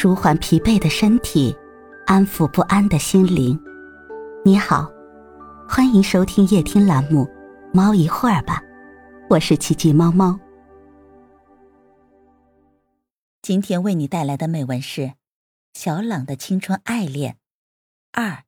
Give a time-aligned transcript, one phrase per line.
[0.00, 1.52] 舒缓疲惫的身体，
[2.06, 3.60] 安抚不安的心灵。
[4.44, 4.88] 你好，
[5.68, 7.24] 欢迎收听夜听栏目
[7.74, 8.62] 《猫一会儿吧》，
[9.28, 10.38] 我是奇迹猫猫。
[13.42, 15.14] 今天为你带来的美文是
[15.74, 17.36] 小朗的青春爱恋
[18.12, 18.44] 二。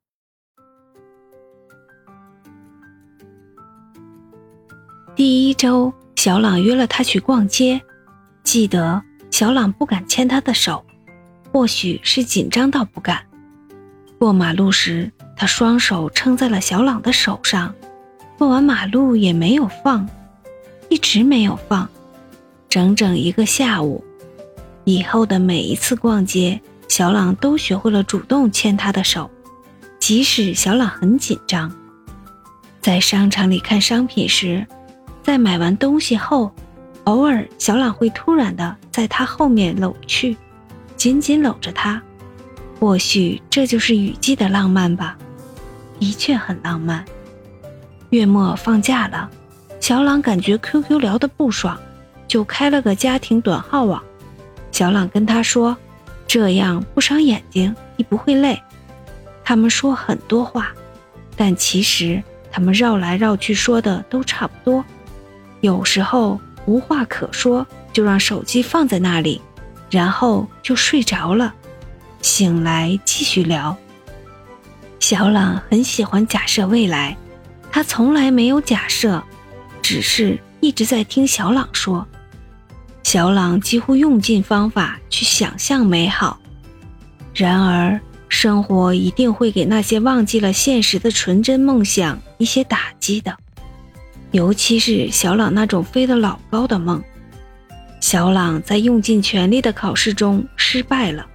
[5.17, 7.81] 第一周，小朗约了他去逛街，
[8.41, 10.85] 记得小朗不敢牵他的手。
[11.51, 13.21] 或许是紧张到不敢
[14.17, 17.73] 过马路时，他双手撑在了小朗的手上，
[18.37, 20.07] 过完马路也没有放，
[20.89, 21.89] 一直没有放，
[22.69, 24.03] 整整一个下午。
[24.83, 29.29] 以后的每一次逛街，小朗都学会了主动牵他的手，
[29.99, 31.71] 即使小朗很紧张。
[32.79, 34.65] 在商场里看商品时，
[35.23, 36.51] 在买完东西后，
[37.05, 40.37] 偶尔小朗会突然的在他后面搂去。
[41.01, 41.99] 紧紧搂着他，
[42.79, 45.17] 或许这就是雨季的浪漫吧，
[45.99, 47.03] 的确很浪漫。
[48.11, 49.27] 月末放假了，
[49.79, 51.75] 小朗感觉 QQ 聊得不爽，
[52.27, 53.99] 就开了个家庭短号网。
[54.71, 55.75] 小朗跟他说
[56.27, 58.61] ：“这样不伤眼睛，你不会累。”
[59.43, 60.71] 他们说很多话，
[61.35, 64.85] 但其实他们绕来绕去说的都差不多。
[65.61, 69.41] 有时候无话可说，就让手机放在那里。
[69.91, 71.53] 然后就睡着了，
[72.21, 73.77] 醒来继续聊。
[74.99, 77.17] 小朗很喜欢假设未来，
[77.71, 79.21] 他从来没有假设，
[79.81, 82.07] 只是一直在听小朗说。
[83.03, 86.39] 小朗几乎用尽方法去想象美好，
[87.33, 93.35] 然而生活一定会给那些忘记了现实的纯真梦想一些打击的，
[94.31, 97.03] 尤其是小朗那种飞得老高的梦。
[98.01, 101.25] 小朗在用尽全力的考试中失败了，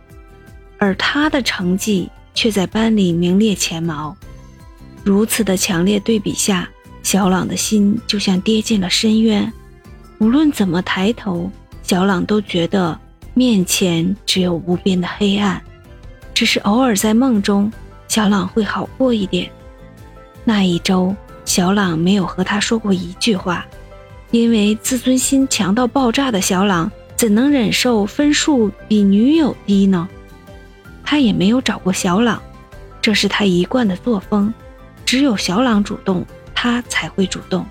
[0.78, 4.14] 而他的成绩却在班里名列前茅。
[5.04, 6.68] 如此的强烈对比下，
[7.02, 9.50] 小朗的心就像跌进了深渊。
[10.18, 11.50] 无论怎么抬头，
[11.82, 12.98] 小朗都觉得
[13.32, 15.62] 面前只有无边的黑暗。
[16.34, 17.72] 只是偶尔在梦中，
[18.08, 19.50] 小朗会好过一点。
[20.44, 23.64] 那一周，小朗没有和他说过一句话。
[24.30, 30.08] 因为自尊心强到爆炸的小朗，怎能忍受分数比女友低呢？
[31.04, 32.42] 他也没有找过小朗，
[33.00, 34.52] 这是他一贯的作风。
[35.04, 37.64] 只有小朗主动，他才会主动。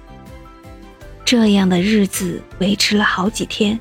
[1.26, 3.78] 这样的日子维持了好几天，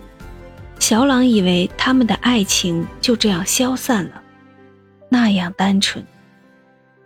[0.80, 4.20] 小朗以为他们的爱情就这样消散了，
[5.08, 6.04] 那样单纯。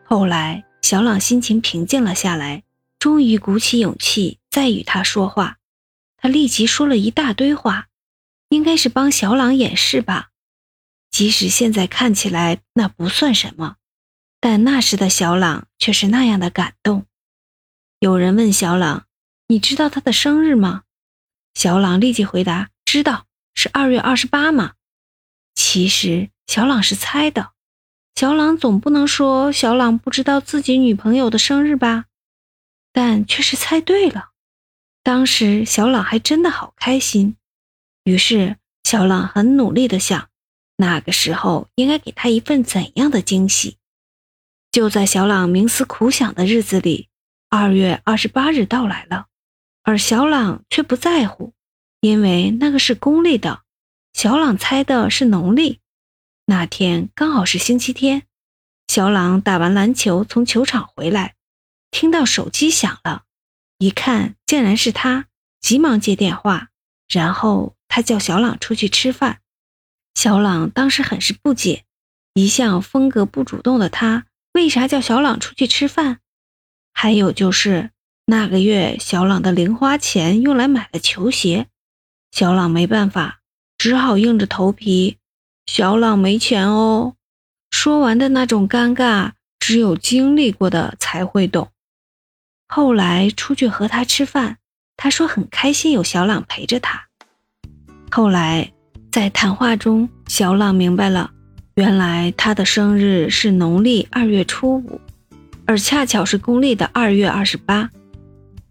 [0.04, 2.62] 后来，小朗心情平静了下来，
[2.98, 5.57] 终于鼓起勇气再与他说话。
[6.18, 7.86] 他立即说了一大堆话，
[8.50, 10.28] 应该是帮小朗掩饰吧。
[11.10, 13.76] 即使现在看起来那不算什么，
[14.40, 17.06] 但那时的小朗却是那样的感动。
[18.00, 19.06] 有人问小朗
[19.48, 20.82] ：“你知道他的生日吗？”
[21.54, 24.74] 小朗立即回答：“知道，是二月二十八嘛。”
[25.56, 27.52] 其实小朗是猜的。
[28.14, 32.06] 小朗总不能说小朗不知道自己女朋友的生日吧？
[32.92, 34.30] 但却是猜对了。
[35.08, 37.36] 当时小朗还真的好开心，
[38.04, 40.28] 于是小朗很努力的想，
[40.76, 43.78] 那个时候应该给他一份怎样的惊喜。
[44.70, 47.08] 就在小朗冥思苦想的日子里，
[47.48, 49.28] 二月二十八日到来了，
[49.82, 51.54] 而小朗却不在乎，
[52.00, 53.62] 因为那个是公历的，
[54.12, 55.80] 小朗猜的是农历。
[56.44, 58.24] 那天刚好是星期天，
[58.88, 61.34] 小朗打完篮球从球场回来，
[61.91, 63.24] 听到手机响了。
[63.78, 65.27] 一看，竟然是他，
[65.61, 66.69] 急忙接电话，
[67.09, 69.41] 然后他叫小朗出去吃饭。
[70.15, 71.84] 小朗当时很是不解，
[72.34, 76.19] 一向风格不主动的他，为啥叫小朗出去吃饭？
[76.93, 77.91] 还有就是
[78.27, 81.69] 那个月，小朗的零花钱用来买了球鞋，
[82.33, 83.41] 小朗没办法，
[83.78, 85.19] 只好硬着头皮
[85.66, 87.15] ：“小朗没钱哦。”
[87.71, 91.71] 说完的那种尴尬，只有经历过的才会懂。
[92.70, 94.59] 后来出去和他吃饭，
[94.97, 97.06] 他说很开心有小朗陪着他。
[98.10, 98.70] 后来
[99.10, 101.30] 在谈话中，小朗明白了，
[101.76, 105.00] 原来他的生日是农历二月初五，
[105.65, 107.88] 而恰巧是公历的二月二十八，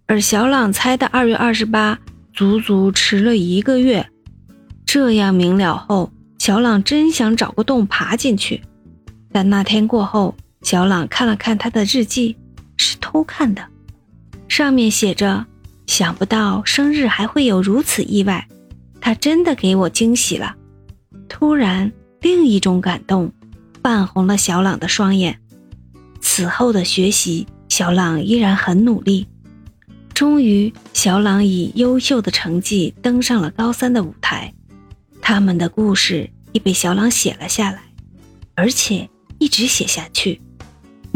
[0.05, 1.97] 而小朗猜的二月二十八
[2.33, 4.07] 足足迟了一个月。
[4.85, 8.61] 这样明了后，小朗真想找个洞爬进去，
[9.31, 12.37] 但那天过后，小朗看了看他的日记，
[12.77, 13.61] 是偷看的。
[14.47, 15.45] 上面写着
[15.87, 18.47] ：“想不到生日还会有如此意外，
[18.99, 20.55] 他真的给我惊喜了。”
[21.29, 21.91] 突然，
[22.21, 23.31] 另一种感动，
[23.83, 25.39] 泛红了小朗的双眼。
[26.21, 29.27] 此后的学习，小朗依然很努力。
[30.13, 34.51] 终于，小朗以优秀的成绩登上了高三的舞台。
[35.21, 37.81] 他们的故事已被小朗写了下来，
[38.55, 39.07] 而且
[39.37, 40.41] 一直写下去。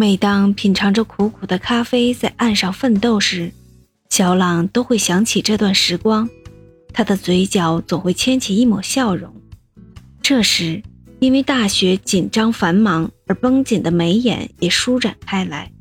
[0.02, 3.52] 每当品尝着苦苦的咖啡，在岸上奋斗时，
[4.10, 6.28] 小朗都会想起这段时光，
[6.92, 9.32] 他的嘴角总会牵起一抹笑容。
[10.20, 10.82] 这时，
[11.20, 15.72] 因为大学紧张繁忙而绷紧的眉眼也舒展开来。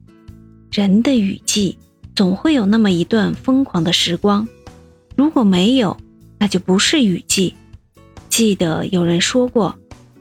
[0.70, 1.78] 人的雨季。
[2.14, 4.46] 总会有那么一段疯狂的时光，
[5.16, 5.96] 如果没有，
[6.38, 7.54] 那就不是雨季。
[8.28, 9.74] 记得有人说过，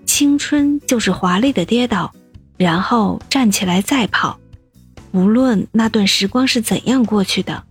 [0.06, 2.14] 青春就是华丽的跌倒，
[2.60, 4.40] 然后站起来再跑。
[5.12, 7.64] 无论那段时光是怎样过去的，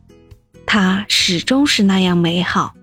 [0.66, 2.74] 它始终是那样美好。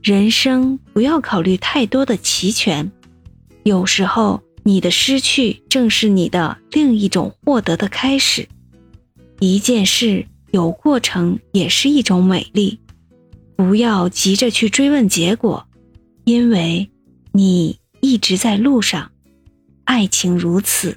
[0.00, 2.92] 人生不要考虑太多的齐全，
[3.64, 8.48] 有时候你的失去正是你的另一种获得的开始。
[9.40, 10.26] 一件事。
[10.54, 12.78] 有过程也是一种美丽，
[13.56, 15.66] 不要急着去追问结果，
[16.22, 16.88] 因为
[17.32, 19.10] 你一直在路上。
[19.82, 20.96] 爱情如此，